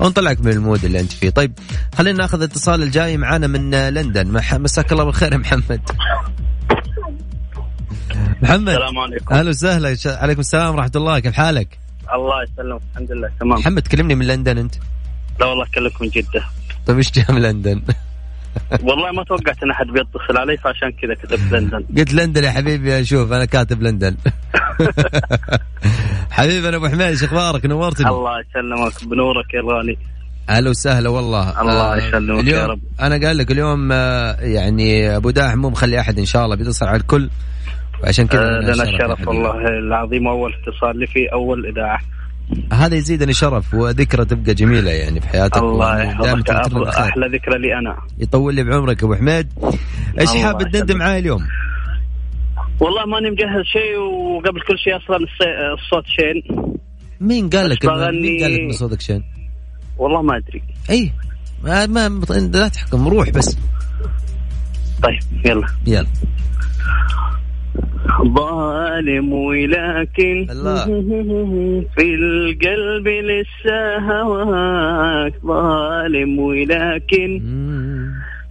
[0.00, 1.30] أو نطلعك من المود اللي أنت فيه.
[1.30, 1.52] طيب
[1.94, 4.42] خلينا ناخذ الاتصال الجاي معانا من لندن.
[4.52, 5.80] مساك الله بالخير يا محمد.
[8.42, 8.68] محمد.
[8.68, 9.34] السلام عليكم.
[9.34, 9.96] أهلا وسهلا.
[10.06, 11.18] عليكم السلام ورحمة الله.
[11.18, 11.78] كيف حالك؟
[12.14, 12.80] الله يسلمك.
[12.92, 13.58] الحمد لله تمام.
[13.58, 14.74] محمد كلمني من لندن أنت.
[15.40, 16.44] لا والله اكلمك من جدة.
[16.86, 17.82] طيب إيش جاء من لندن؟
[18.88, 21.84] والله ما توقعت إن أحد بيتصل علي فعشان كذا كتبت لندن.
[21.98, 24.16] قلت لندن يا حبيبي أشوف أنا كاتب لندن.
[26.30, 28.08] حبيبي أنا أبو حميد شو أخبارك؟ نورتني.
[28.08, 29.96] الله يسلمك بنورك يا غالي.
[30.48, 31.60] أهلا وسهلا والله.
[31.60, 32.80] الله يسلمك يا رب.
[33.00, 36.86] أنا قال لك اليوم آه، يعني أبو داح مو مخلي أحد إن شاء الله بيتصل
[36.86, 37.30] على الكل.
[38.02, 39.28] وعشان كذا آه، لنا الشرف.
[39.28, 42.00] والله العظيم أول اتصال لي في أول إذاعة.
[42.72, 46.50] هذا يزيدني شرف وذكرى تبقى جميلة يعني في حياتك الله يحفظك.
[46.50, 47.96] أحلى ذكرى لي أنا.
[48.18, 49.48] يطول لي بعمرك أبو حميد.
[50.20, 50.96] إيش الله حاب تدندن.
[50.96, 51.46] معاي اليوم؟
[52.80, 56.42] والله ماني مجهز شيء وقبل كل شيء أصلا الصي- الصوت شين.
[57.20, 59.22] مين قال لك مين قال لك ان صوتك شين؟
[59.98, 60.62] والله ما أدري.
[60.90, 61.12] اي
[61.64, 63.58] ما, ما لا تحكم روح بس.
[65.02, 65.66] طيب يلا.
[65.86, 66.06] يلا.
[68.34, 70.84] ظالم ولكن الله.
[71.96, 77.40] في القلب لسه هواك ظالم ولكن.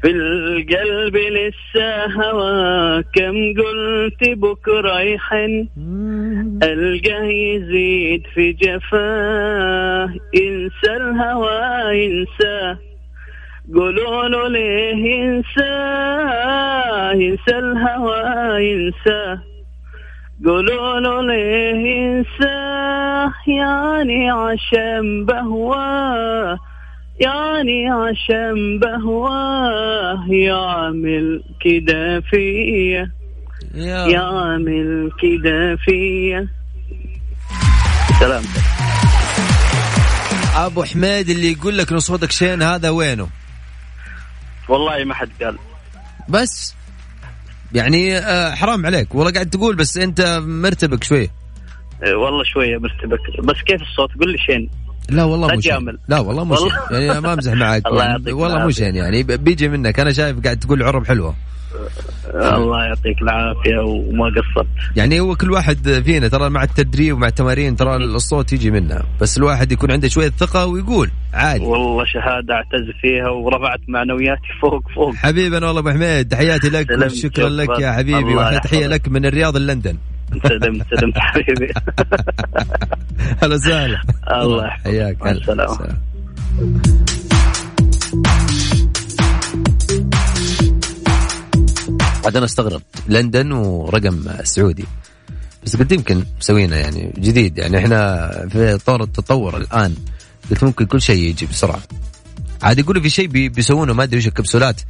[0.01, 5.67] في القلب لسه هواك كم قلت بكرة يحن.
[6.63, 12.88] ألقاه يزيد في جفاه ينسى الهوى ينساه
[13.75, 19.41] قولوا له ليه ينساه ينسى الهوى ينساه
[20.45, 26.57] قولوا له ليه ينساه يعني عشان بهواه
[27.19, 33.11] يعني عشان بهواه يعمل كده فيا
[33.75, 34.05] يا.
[34.07, 36.47] يعمل كده فيا.
[38.19, 38.61] سلامتك
[40.57, 43.27] أبو حميد اللي يقول لك ان صوتك شين هذا وينه؟
[44.69, 45.57] والله ما حد قال.
[46.29, 46.73] بس
[47.73, 49.15] يعني آه، حرام عليك.
[49.15, 51.29] والله قاعد تقول بس انت مرتبك شوي.
[52.03, 53.19] إيه، والله شوية مرتبك.
[53.43, 54.69] بس كيف الصوت؟ قول لي شين.
[55.09, 55.97] لا والله مو شين.
[56.07, 56.71] لا والله مو شين.
[56.91, 57.81] يعني ما أمزح معك.
[58.27, 58.69] والله مو.
[58.69, 59.23] شين يعني.
[59.23, 59.99] بيجي منك.
[59.99, 61.35] أنا شايف قاعد تقول عرب حلوة.
[62.35, 67.75] الله يعطيك العافية وما قصرت يعني هو كل واحد فينا ترى مع التدريب ومع التمارين
[67.75, 72.85] ترى الصوت يجي منها بس الواحد يكون عنده شوية ثقة ويقول عادي والله شهادة أعتز
[73.01, 77.91] فيها ورفعت معنوياتي فوق فوق حبيبنا والله أبو حميد تحياتي لك وشكرا لك يا.
[77.91, 78.87] حبيبي واحلى تحية.
[78.87, 79.97] لك من الرياض لندن
[80.47, 81.73] سلمت سلمت حبيبي
[83.43, 84.01] هلا وسهلا
[84.41, 84.83] الله يحفظك.
[84.87, 85.99] حياك هلا.
[92.29, 92.85] عاد أنا استغربت.
[93.07, 94.85] لندن ورقم سعودي.
[95.65, 97.57] بس قلت يمكن مسوينا يعني جديد.
[97.57, 99.95] يعني إحنا في طور التطور الآن.
[100.51, 101.81] قلت ممكن كل شيء يجي بسرعة.
[102.61, 104.81] عاد يقولوا في شيء بي- بيسوونه ما أدري وش الكبسولات.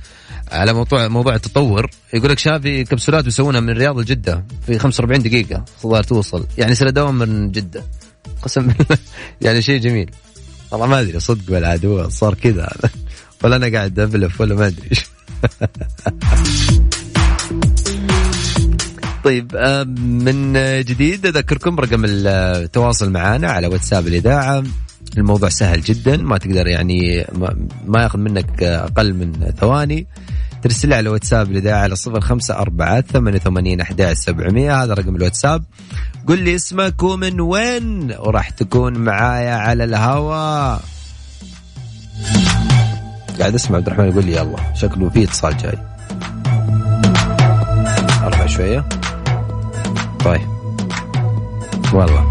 [0.51, 1.89] على موضوع موضوع التطور.
[2.13, 4.43] يقول لك شافي كبسولات بيسوونها من الرياض لجدة.
[4.65, 5.65] في 45 دقيقة.
[5.83, 6.45] الظاهر توصل.
[6.57, 7.83] يعني سنة دوام من جدة.
[8.41, 8.97] قسم بالله.
[9.41, 10.11] يعني شيء جميل.
[10.71, 12.69] والله ما أدري صدق ولا هو صار كذا.
[13.43, 14.89] ولا أنا قاعد أبلف ولا ما أدري.
[19.23, 19.55] طيب
[20.01, 20.53] من
[20.83, 24.63] جديد أذكركم رقم التواصل معنا على واتساب الإذاعة.
[25.17, 27.25] الموضوع سهل جدا ما تقدر يعني
[27.85, 30.07] ما, ياخذ منك أقل من ثواني.
[30.61, 35.63] ترسل على واتساب الإذاعة على صفر خمسة أربعة ثمانية وثمانين أحد سبعمية هذا رقم الواتساب.
[36.27, 40.81] قل لي اسمك ومن وين؟ وراح تكون معايا على الهواء
[43.39, 45.77] قاعد أسمع عبد الرحمن يقول لي يلا شكله في اتصال جاي.
[48.23, 48.85] ارفع شوية.
[50.25, 50.47] طيب.
[51.93, 52.29] والله.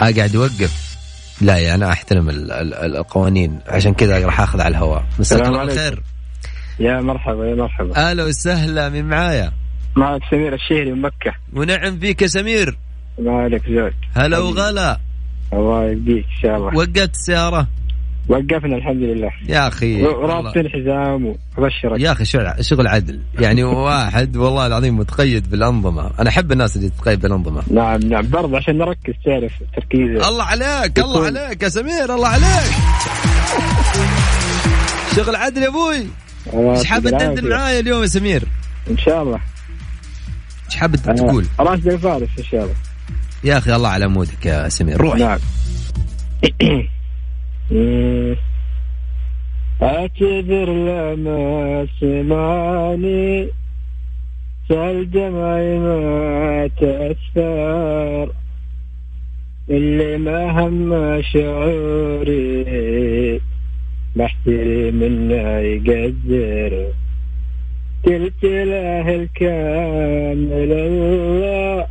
[0.00, 0.82] قاعد يوقف.
[1.40, 3.58] لا يا أنا أحترم ال- ال- ال- القوانين.
[3.68, 5.04] عشان كذا راح آخذ على الهواء.
[5.18, 5.64] مساك الله.
[5.64, 6.02] بالخير
[6.80, 7.96] يا مرحبا يا مرحبا.
[7.96, 9.52] أهلا وسهلا من معايا؟
[9.96, 11.32] معك سمير الشهري من مكة.
[11.54, 12.78] ونعم فيك يا سمير.
[13.18, 14.98] ما عليك زود هلا وغلا.
[15.52, 16.76] الله يبقيك إن شاء الله.
[16.76, 17.68] وقفت السيارة؟
[18.28, 19.30] وقفنا الحمد لله.
[19.48, 22.00] يا أخي ورابطين حزام وأبشرك.
[22.00, 26.10] يا أخي شغل شغل عدل؟ يعني واحد والله العظيم متقيد بالأنظمة.
[26.20, 27.62] أنا أحب الناس اللي تتقيد بالأنظمة.
[27.70, 28.30] نعم نعم.
[28.30, 32.72] برضه عشان نركز تعرف تركيز الله عليك الله عليك يا سمير الله عليك.
[35.16, 36.06] شغل عدل يا أبوي؟
[36.54, 38.42] إيش حاب تدندن معايا اليوم يا سمير؟
[38.90, 39.40] إن شاء الله.
[40.66, 42.74] إيش حاب تقول؟ راشد الفارس إن شاء الله.
[43.44, 45.00] يا أخي الله على مودك يا سمير.
[45.00, 45.16] روح.
[45.16, 45.38] نعم.
[49.82, 53.46] اعتذر لما سمعني
[54.68, 58.32] سال دمعي ما تأثر.
[59.70, 62.64] اللي ما هم شعوري
[64.16, 66.86] بحتري منه يقدر.
[68.04, 71.86] قلت له الكامل الله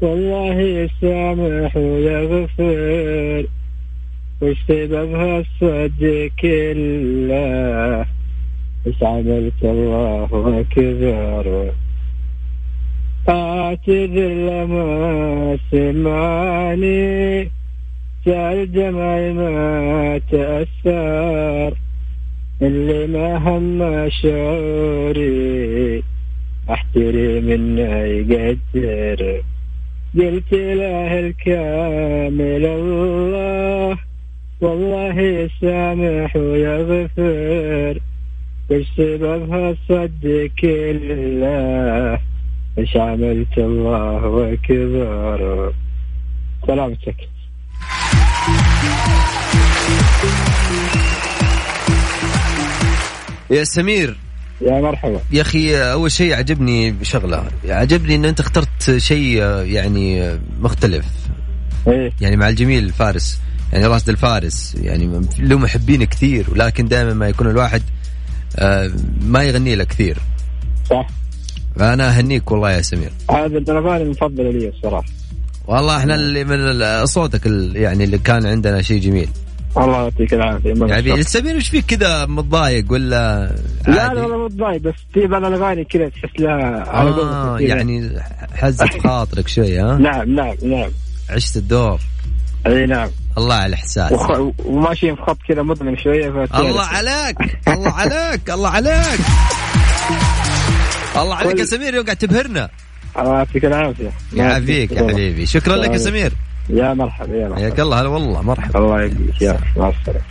[0.00, 3.57] والله يسامح ويغفر.
[4.42, 8.06] وش سببها الصدق كله.
[8.86, 10.28] بس عملت الله
[10.60, 11.70] أكبر
[13.28, 17.50] أعتذر لما سمعني.
[18.24, 21.74] سأل دمعي ما تأثر.
[22.62, 26.02] اللي ما هم شعوري.
[26.70, 29.42] احتري منه يقدر
[30.18, 34.07] قلت له الكامل الله.
[34.60, 38.00] والله يسامح ويغفر.
[38.70, 42.18] وش سببها صدق الله
[42.78, 45.72] إيش عملت الله اكبر
[46.66, 47.16] سلامتك
[53.50, 54.16] يا سمير.
[54.60, 55.20] يا مرحبا.
[55.32, 61.06] يا أخي أول شيء عجبني بشغله عجبني إن أنت اخترت شيء يعني مختلف.
[61.88, 62.10] إيه.
[62.20, 63.40] يعني مع الجميل الفارس
[63.72, 67.82] يعني راشد الفارس يعني له محبين كثير ولكن دائما ما يكون الواحد
[68.56, 68.90] آه،
[69.20, 70.18] ما يغني له كثير.
[70.90, 71.06] صح.
[71.76, 73.10] فأنا أهنيك والله يا سمير.
[73.30, 75.08] هذا الاغاني المفضله لي الصراحة.
[75.66, 79.28] والله إحنا اللي من صوتك يعني اللي كان عندنا شيء جميل.
[79.76, 80.74] الله يعطيك العافية.
[80.86, 83.52] يعني سمير إيش فيك كذا متضايق ولا
[83.88, 88.10] لا لا والله متضايق بس في بعض الأغاني كذا تحس لها على آه يعني
[88.54, 90.90] حزت خاطرك شوي ها؟ نعم نعم نعم.
[91.30, 92.00] عشت الدور.
[92.66, 93.08] إي نعم.
[93.38, 94.30] الله على الاحساس وخ...
[94.64, 97.36] وماشيين في خط كذا مظلم شوية الله عليك
[97.68, 99.20] الله عليك الله عليك.
[101.16, 102.68] الله عليك يا سمير يوم قاعد تبهرنا.
[103.18, 104.10] الله يعطيك العافية.
[104.32, 105.46] يعافيك يا حبيبي.
[105.46, 106.32] شكرا لك يا سمير.
[106.68, 107.56] يا مرحبا يا مرحبا.
[107.56, 108.78] حياك الله هلا والله مرحبا.
[108.78, 110.24] الله يبقيك يا مع السلامة.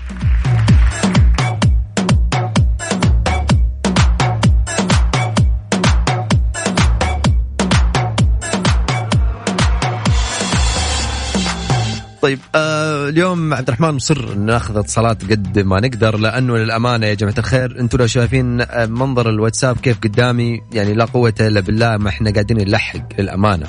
[12.22, 17.36] طيب آه اليوم عبد الرحمن مصر ناخذ اتصالات قد ما نقدر لأنه للأمانة يا جماعة
[17.38, 22.09] الخير أنتم لو شايفين آه، منظر الواتساب كيف قدامي يعني لا قوة إلا بالله ما
[22.09, 23.68] إحنا قاعدين نلحق للأمانة.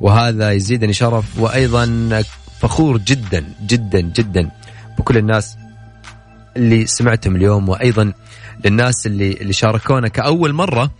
[0.00, 2.22] وهذا يزيدني شرف وأيضا
[2.60, 4.50] فخور جدا جدا جدا
[4.98, 5.56] بكل الناس
[6.56, 8.12] اللي سمعتهم اليوم وأيضا
[8.64, 10.90] للناس اللي اللي شاركونا كأول مرة.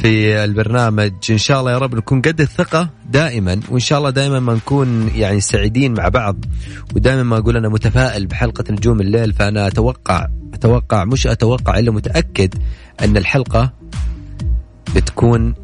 [0.00, 1.12] في البرنامج.
[1.30, 5.10] إن شاء الله يا رب نكون قد الثقة دائما وإن شاء الله دائما ما نكون
[5.14, 6.36] يعني سعيدين مع بعض.
[6.94, 12.54] ودائما ما أقول أنا متفائل بحلقة نجوم الليل فأنا أتوقع أتوقع مش أتوقع إلا متأكد
[13.00, 13.72] أن الحلقة
[14.96, 15.54] بتكون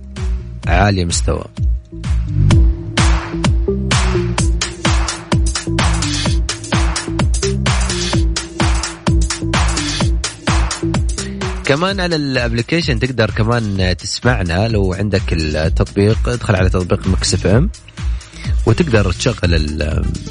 [0.66, 1.44] عالية مستوى.
[11.66, 17.70] كمان على ال application تقدر كمان تسمعنا لو عندك التطبيق ادخل على تطبيق Mix FM
[18.66, 19.82] وتقدر تشغل ال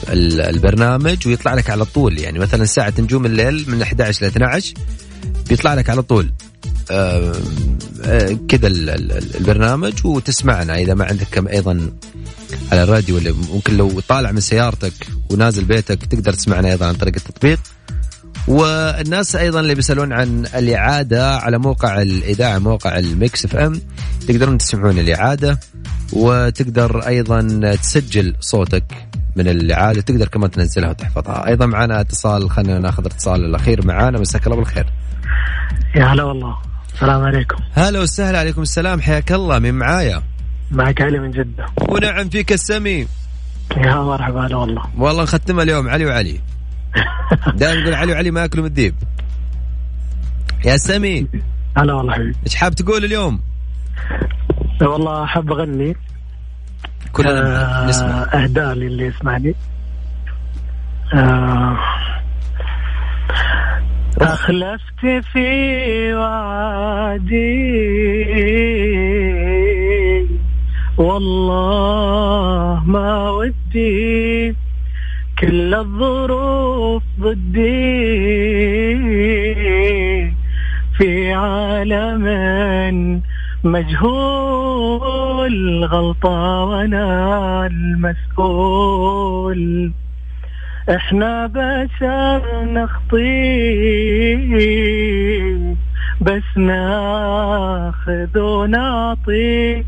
[0.10, 2.20] ال البرنامج ويطلع لك على طول.
[2.20, 4.74] يعني مثلا ساعة نجوم الليل من 11 ل 12
[5.50, 6.34] بيطلع لك على طول.
[6.92, 7.36] آه
[8.50, 11.92] كذا البرنامج وتسمعنا إذا ما عندك كم أيضا
[12.72, 14.94] على الراديو ولا ممكن لو طالع من سيارتك
[15.30, 17.60] ونازل بيتك تقدر تسمعنا أيضا عن طريق التطبيق.
[18.48, 23.82] والناس أيضا اللي بيسألون عن الإعادة على موقع الإذاعة موقع ال Mix FM.
[24.28, 25.60] تقدرون تسمعون الإعادة
[26.14, 27.42] وتقدر أيضا
[27.76, 28.84] تسجل صوتك
[29.36, 31.48] من الإعادة تقدر كمان تنزلها وتحفظها.
[31.48, 34.20] أيضا معنا اتصال خلينا ناخذ الاتصال الأخير معانا.
[34.20, 34.86] مساك الله بالخير.
[35.96, 36.58] يا هلا والله.
[36.94, 37.58] السلام عليكم.
[37.74, 39.02] هلا وسهلا عليكم السلام.
[39.02, 40.24] حياك الله من معايا؟
[40.72, 41.66] معك علي من جدة.
[41.90, 43.08] ونعم فيك السمي.
[43.78, 44.84] يا مرحبا هلا والله.
[44.98, 46.40] والله نختمها اليوم علي وعلي.
[47.60, 48.96] دائما نقول علي وعلي ما ياكلوا من الديب
[50.66, 51.28] يا سمي
[51.78, 52.36] هلا والله حبيبي.
[52.46, 53.42] إيش حاب تقول اليوم؟
[54.82, 55.96] والله أحب أغني.
[57.12, 58.28] كلنا آه نسمع.
[58.34, 59.56] اهداء للي يسمعني.
[61.14, 61.78] آه
[64.22, 65.02] أخلفت
[65.34, 67.56] في وعدي
[70.98, 74.56] والله ما ودي
[75.40, 78.96] كل الظروف ضدي.
[80.98, 82.26] في عالم
[83.64, 85.16] مجهول
[85.86, 88.72] غلطة وأنا المسؤول.
[90.90, 93.26] إحنا بشر نخطي
[96.22, 99.84] بس ناخذ ونعطي.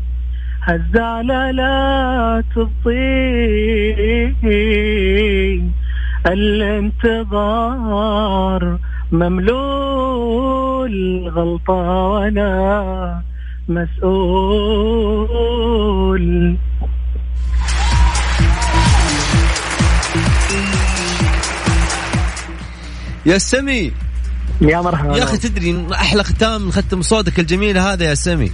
[0.68, 3.08] هالزعلة لا تبطي
[6.26, 7.98] الانتظار
[9.12, 10.94] مملول
[11.28, 13.22] غلطة وأنا
[13.68, 14.58] مسؤول.
[23.26, 23.92] يا سمي.
[24.60, 25.16] يا مرحبا.
[25.16, 28.50] يا أخي تدري أحلى ختام ختم صوتك الجميل هذا يا سمي.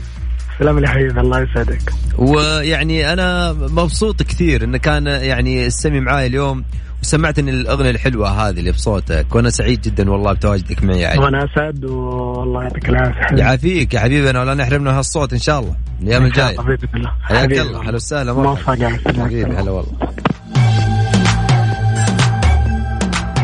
[0.59, 1.93] سلام يا حبيبي الله يسعدك.
[2.19, 6.65] ويعني أنا مبسوط كثير انه كان يعني السمي معاي اليوم
[7.03, 11.21] وسمعتني الأغنية الحلوة هذه اللي بصوتك وأنا سعيد جدا والله بتواجدك معي يعني.
[11.21, 16.25] وأنا أسعد والله يعطيك العافية يعافيك يا حبيبنا ولا نحرمنا هالصوت إن شاء الله الأيام
[16.25, 16.59] الجاية.
[16.59, 18.75] حبيبي بالله حياك الله هلا وسهلا موفق
[19.19, 19.93] حبيبي هلا والله.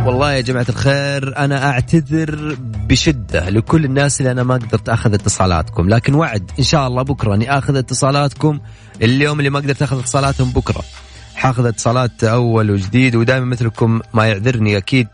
[0.07, 2.57] والله يا جماعة الخير أنا أعتذر
[2.91, 5.89] بشدة لكل الناس اللي أنا ما قدرت أخذ اتصالاتكم.
[5.89, 8.61] لكن وعد إن شاء الله بكرة أني أخذ اتصالاتكم.
[9.03, 10.83] اليوم اللي ما قدرت أخذ اتصالاتهم بكرة.
[11.35, 15.09] حاخذ اتصالات أول وجديد ودائما مثلكم ما يعذرني أكيد.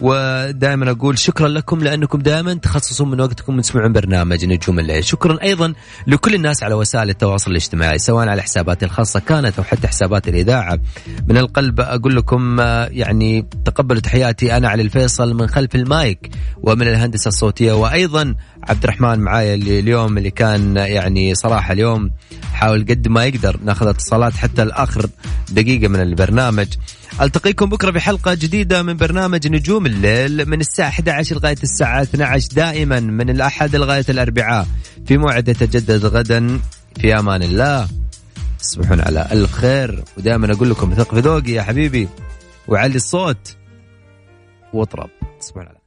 [0.00, 5.42] ودائما أقول شكرا لكم لأنكم دائما تخصصون من وقتكم من تسمعون برنامج نجوم الليل، شكرا
[5.42, 5.74] أيضا
[6.06, 10.78] لكل الناس على وسائل التواصل الاجتماعي سواء على حساباتي الخاصة كانت أو حتى حسابات الإذاعة.
[11.28, 16.30] من القلب أقول لكم يعني تقبلوا تحياتي أنا علي الفيصل من خلف المايك
[16.62, 18.34] ومن الهندسة الصوتية وأيضا
[18.68, 22.10] عبد الرحمن معايا اللي اليوم اللي كان يعني صراحة اليوم
[22.52, 25.06] حاول قد ما يقدر ناخذ اتصالات حتى الآخر
[25.50, 26.66] دقيقة من البرنامج.
[27.20, 33.00] ألتقيكم بكرة بحلقة جديدة من برنامج نجوم الليل من الساعة 11 لغاية الساعة 12 دائما
[33.00, 34.66] من الأحد لغاية الأربعاء.
[35.06, 36.60] في موعد يتجدد غدا.
[37.00, 37.88] في أمان الله.
[38.58, 40.04] تصبحون على الخير.
[40.16, 42.08] ودائما أقول لكم ثق في ذوقي يا حبيبي.
[42.68, 43.56] وعلي الصوت.
[44.72, 45.10] واطرب.
[45.40, 45.80] تصبحون على